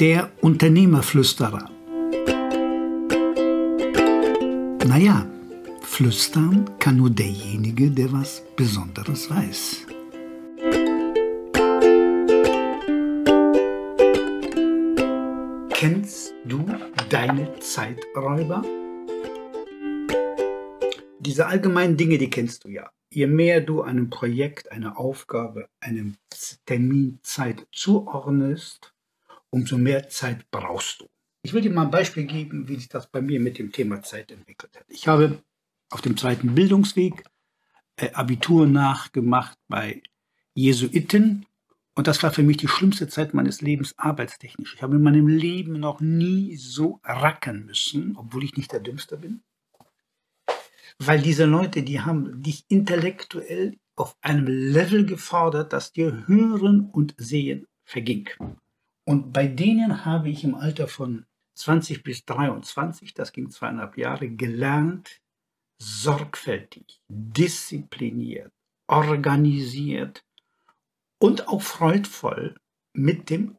[0.00, 1.70] Der Unternehmerflüsterer.
[4.88, 5.24] Naja,
[5.82, 9.86] flüstern kann nur derjenige, der was Besonderes weiß.
[15.70, 16.66] Kennst du
[17.08, 18.64] deine Zeiträuber?
[21.20, 22.90] Diese allgemeinen Dinge, die kennst du ja.
[23.10, 26.16] Je mehr du einem Projekt, einer Aufgabe, einem
[26.66, 28.93] Termin Zeit zuordnest,
[29.54, 31.06] umso mehr Zeit brauchst du.
[31.42, 34.02] Ich will dir mal ein Beispiel geben, wie sich das bei mir mit dem Thema
[34.02, 34.84] Zeit entwickelt hat.
[34.88, 35.42] Ich habe
[35.90, 37.22] auf dem zweiten Bildungsweg
[37.96, 40.02] äh, Abitur nachgemacht bei
[40.54, 41.46] Jesuiten
[41.94, 44.74] und das war für mich die schlimmste Zeit meines Lebens arbeitstechnisch.
[44.74, 49.18] Ich habe in meinem Leben noch nie so racken müssen, obwohl ich nicht der Dümmste
[49.18, 49.44] bin.
[50.98, 57.14] Weil diese Leute, die haben dich intellektuell auf einem Level gefordert, dass dir Hören und
[57.18, 58.28] Sehen verging.
[59.04, 64.28] Und bei denen habe ich im Alter von 20 bis 23, das ging zweieinhalb Jahre,
[64.28, 65.20] gelernt,
[65.78, 68.52] sorgfältig, diszipliniert,
[68.86, 70.24] organisiert
[71.18, 72.56] und auch freudvoll
[72.92, 73.56] mit dem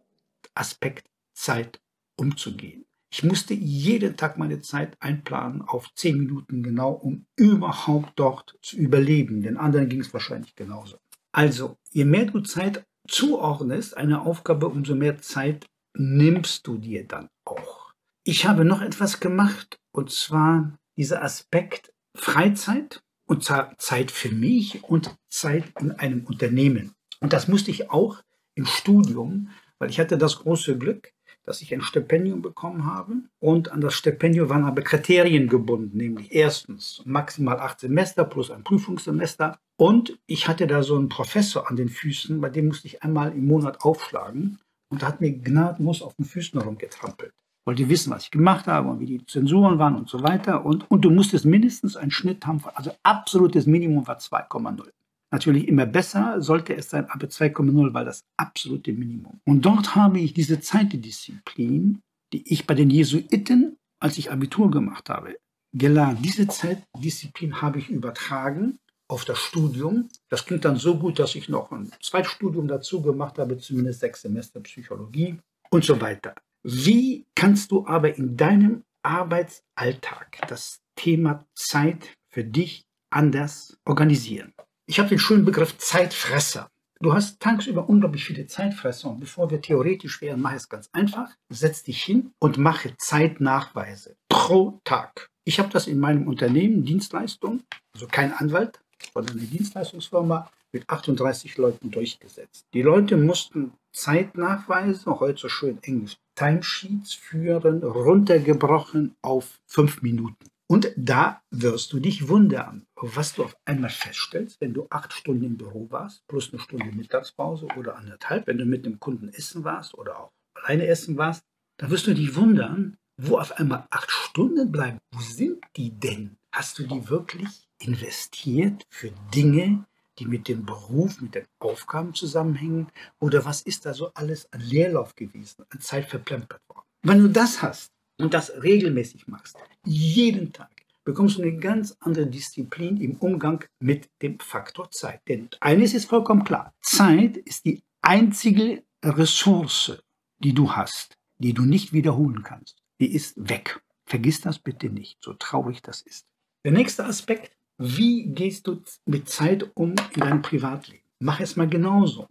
[0.55, 1.81] Aspekt Zeit
[2.15, 2.85] umzugehen.
[3.11, 8.75] Ich musste jeden Tag meine Zeit einplanen auf zehn Minuten genau, um überhaupt dort zu
[8.77, 9.41] überleben.
[9.41, 10.97] Den anderen ging es wahrscheinlich genauso.
[11.31, 15.65] Also, je mehr du Zeit zuordnest, eine Aufgabe, umso mehr Zeit
[15.97, 17.93] nimmst du dir dann auch.
[18.23, 25.15] Ich habe noch etwas gemacht, und zwar dieser Aspekt Freizeit und Zeit für mich und
[25.29, 26.93] Zeit in einem Unternehmen.
[27.19, 28.21] Und das musste ich auch
[28.55, 31.11] im Studium, weil ich hatte das große Glück,
[31.45, 33.13] dass ich ein Stipendium bekommen habe.
[33.39, 38.63] Und an das Stipendium waren aber Kriterien gebunden, nämlich erstens maximal acht Semester plus ein
[38.63, 39.57] Prüfungssemester.
[39.77, 43.31] Und ich hatte da so einen Professor an den Füßen, bei dem musste ich einmal
[43.31, 44.59] im Monat aufschlagen.
[44.89, 47.33] Und da hat mir gnadenlos auf den Füßen rumgetrampelt.
[47.65, 50.65] Wollte wissen, was ich gemacht habe und wie die Zensuren waren und so weiter.
[50.65, 54.89] Und, und du musstest mindestens einen Schnitt haben, also absolutes Minimum war 2,0.
[55.35, 59.41] Natürlich immer besser sollte es sein, aber 2,0 war das absolute Minimum.
[59.43, 61.99] Und dort habe ich diese Zeitdisziplin,
[62.31, 65.35] die ich bei den Jesuiten, als ich Abitur gemacht habe,
[65.73, 66.23] gelernt.
[66.23, 68.79] Diese Zeitdisziplin habe ich übertragen
[69.09, 70.07] auf das Studium.
[70.29, 74.21] Das klingt dann so gut, dass ich noch ein Zweitstudium dazu gemacht habe, zumindest sechs
[74.21, 75.37] Semester Psychologie
[75.69, 76.33] und so weiter.
[76.63, 84.53] Wie kannst du aber in deinem Arbeitsalltag das Thema Zeit für dich anders organisieren?
[84.87, 86.69] Ich habe den schönen Begriff Zeitfresser.
[86.99, 90.89] Du hast tagsüber unglaublich viele Zeitfresser und bevor wir theoretisch wären, mache ich es ganz
[90.93, 91.31] einfach.
[91.49, 95.27] Setz dich hin und mache Zeitnachweise pro Tag.
[95.43, 97.63] Ich habe das in meinem Unternehmen, Dienstleistung,
[97.95, 98.79] also kein Anwalt,
[99.11, 102.67] sondern eine Dienstleistungsfirma mit 38 Leuten durchgesetzt.
[102.75, 110.45] Die Leute mussten Zeitnachweise, heute so schön Englisch, Timesheets führen, runtergebrochen auf fünf Minuten.
[110.67, 115.43] Und da wirst du dich wundern, was du auf einmal feststellst, wenn du acht Stunden
[115.43, 119.63] im Büro warst, plus eine Stunde Mittagspause oder anderthalb, wenn du mit einem Kunden essen
[119.63, 121.43] warst oder auch alleine essen warst,
[121.77, 124.97] da wirst du dich wundern, wo auf einmal acht Stunden bleiben.
[125.11, 126.37] Wo sind die denn?
[126.51, 129.85] Hast du die wirklich investiert für Dinge,
[130.17, 132.87] die mit dem Beruf, mit den Aufgaben zusammenhängen?
[133.19, 136.85] Oder was ist da so alles an Leerlauf gewesen, an Zeit verplempert worden?
[137.03, 140.71] Wenn du das hast, und das regelmäßig machst, jeden Tag,
[141.03, 145.21] bekommst du eine ganz andere Disziplin im Umgang mit dem Faktor Zeit.
[145.27, 150.01] Denn eines ist vollkommen klar, Zeit ist die einzige Ressource,
[150.39, 152.81] die du hast, die du nicht wiederholen kannst.
[152.99, 153.81] Die ist weg.
[154.05, 156.27] Vergiss das bitte nicht, so traurig das ist.
[156.63, 161.03] Der nächste Aspekt, wie gehst du mit Zeit um in deinem Privatleben?
[161.19, 162.27] Mach es mal genauso.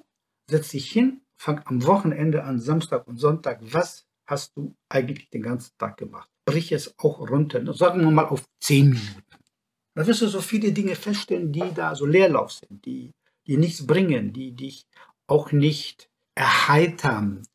[0.49, 5.43] Setz dich hin, fang am Wochenende an, Samstag und Sonntag, was hast du eigentlich den
[5.43, 6.29] ganzen Tag gemacht?
[6.45, 9.23] Brich es auch runter, sagen wir mal auf zehn Minuten.
[9.95, 13.13] Da wirst du so viele Dinge feststellen, die da so Leerlauf sind, die,
[13.47, 14.87] die nichts bringen, die dich
[15.27, 17.47] auch nicht erheitern,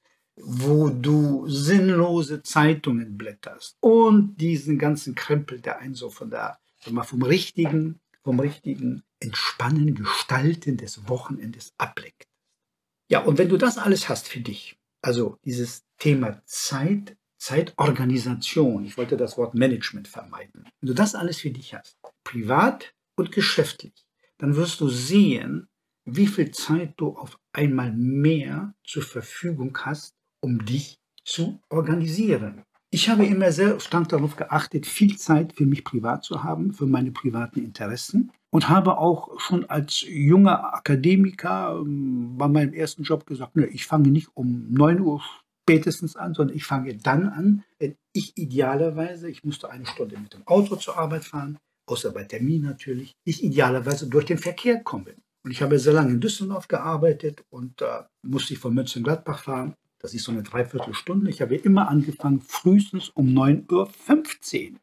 [0.42, 7.04] wo du sinnlose Zeitungen blätterst und diesen ganzen Krempel, der einen so von der, mal
[7.04, 12.28] vom richtigen, vom richtigen Entspannen, Gestalten des Wochenendes ablenkt.
[13.10, 18.98] Ja, und wenn du das alles hast für dich, also dieses Thema Zeit, Zeitorganisation, ich
[18.98, 20.64] wollte das Wort Management vermeiden.
[20.80, 23.94] Wenn du das alles für dich hast, privat und geschäftlich,
[24.38, 25.68] dann wirst du sehen,
[26.06, 32.64] wie viel Zeit du auf einmal mehr zur Verfügung hast, um dich zu organisieren.
[32.92, 36.88] Ich habe immer sehr stark darauf geachtet, viel Zeit für mich privat zu haben, für
[36.88, 43.28] meine privaten Interessen und habe auch schon als junger Akademiker ähm, bei meinem ersten Job
[43.28, 45.22] gesagt, ne, ich fange nicht um 9 Uhr
[45.70, 50.34] spätestens an, sondern ich fange dann an, wenn ich idealerweise, ich musste eine Stunde mit
[50.34, 55.14] dem Auto zur Arbeit fahren, außer bei Termin natürlich, ich idealerweise durch den Verkehr komme.
[55.44, 59.44] Und ich habe sehr lange in Düsseldorf gearbeitet und da äh, musste ich von Mönchengladbach
[59.44, 59.76] fahren.
[60.00, 61.30] Das ist so eine Dreiviertelstunde.
[61.30, 64.80] Ich habe immer angefangen, frühestens um 9.15 Uhr.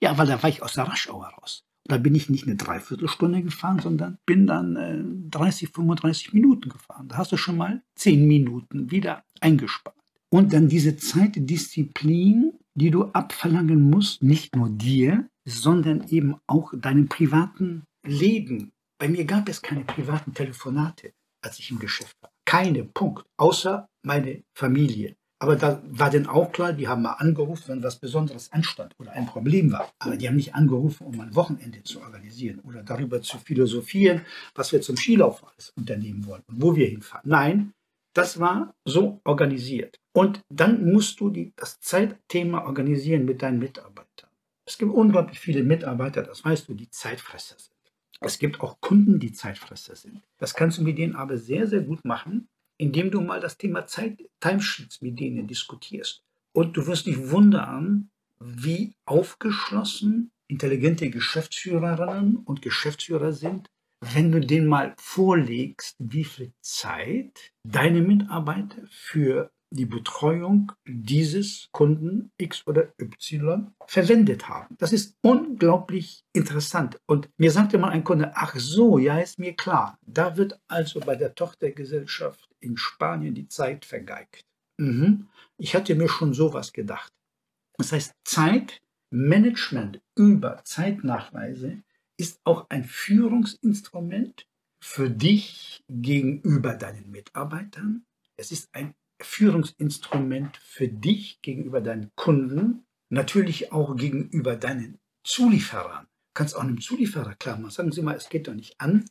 [0.00, 1.64] Ja, weil da war ich aus der Raschauer raus.
[1.84, 7.08] Da bin ich nicht eine Dreiviertelstunde gefahren, sondern bin dann äh, 30, 35 Minuten gefahren.
[7.08, 9.97] Da hast du schon mal 10 Minuten wieder eingespart.
[10.30, 17.08] Und dann diese Zeitdisziplin, die du abverlangen musst, nicht nur dir, sondern eben auch deinem
[17.08, 18.72] privaten Leben.
[18.98, 22.30] Bei mir gab es keine privaten Telefonate, als ich im Geschäft war.
[22.44, 23.24] Keine, Punkt.
[23.38, 25.16] Außer meine Familie.
[25.40, 29.12] Aber da war dann auch klar, die haben mal angerufen, wenn was Besonderes anstand oder
[29.12, 29.92] ein Problem war.
[30.00, 34.22] Aber die haben nicht angerufen, um ein Wochenende zu organisieren oder darüber zu philosophieren,
[34.54, 37.30] was wir zum Skilauf alles unternehmen wollen und wo wir hinfahren.
[37.30, 37.72] Nein,
[38.18, 40.00] das war so organisiert.
[40.12, 44.30] Und dann musst du die, das Zeitthema organisieren mit deinen Mitarbeitern.
[44.66, 47.76] Es gibt unglaublich viele Mitarbeiter, das weißt du, die Zeitfresser sind.
[48.20, 50.20] Es gibt auch Kunden, die Zeitfresser sind.
[50.36, 53.86] Das kannst du mit denen aber sehr, sehr gut machen, indem du mal das Thema
[53.86, 56.24] Zeit, Timesheets mit denen diskutierst.
[56.52, 58.10] Und du wirst dich wundern,
[58.40, 63.70] wie aufgeschlossen intelligente Geschäftsführerinnen und Geschäftsführer sind,
[64.00, 72.30] wenn du denen mal vorlegst, wie viel Zeit deine Mitarbeiter für die Betreuung dieses Kunden
[72.38, 74.76] X oder Y verwendet haben.
[74.78, 76.98] Das ist unglaublich interessant.
[77.06, 79.98] Und mir sagte mal ein Kunde, ach so, ja, ist mir klar.
[80.06, 84.46] Da wird also bei der Tochtergesellschaft in Spanien die Zeit vergeigt.
[84.78, 85.28] Mhm.
[85.58, 87.12] Ich hatte mir schon sowas gedacht.
[87.76, 91.82] Das heißt, Zeitmanagement über Zeitnachweise
[92.18, 94.46] ist auch ein Führungsinstrument
[94.82, 98.04] für dich gegenüber deinen Mitarbeitern.
[98.36, 106.04] Es ist ein Führungsinstrument für dich gegenüber deinen Kunden, natürlich auch gegenüber deinen Zulieferern.
[106.04, 109.04] Du kannst auch einem Zulieferer klar machen, sagen Sie mal, es geht doch nicht an,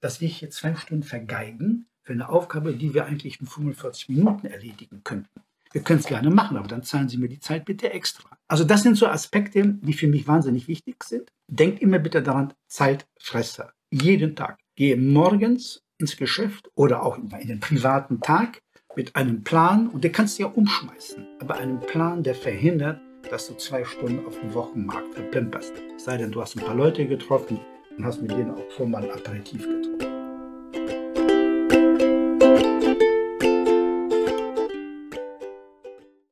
[0.00, 4.46] dass wir jetzt fünf Stunden vergeigen für eine Aufgabe, die wir eigentlich in 45 Minuten
[4.46, 5.42] erledigen könnten.
[5.72, 8.36] Wir können es gerne machen, aber dann zahlen Sie mir die Zeit bitte extra.
[8.48, 11.30] Also das sind so Aspekte, die für mich wahnsinnig wichtig sind.
[11.46, 13.72] Denkt immer bitte daran, Zeitfresser.
[13.90, 14.58] Jeden Tag.
[14.74, 18.60] Gehe morgens ins Geschäft oder auch in den privaten Tag
[18.96, 23.00] mit einem Plan, und der kannst du ja umschmeißen, aber einem Plan, der verhindert,
[23.30, 25.74] dass du zwei Stunden auf dem Wochenmarkt verplemperst.
[25.96, 27.60] Sei denn, du hast ein paar Leute getroffen
[27.96, 30.09] und hast mit denen auch schon mal ein Aperitif getroffen.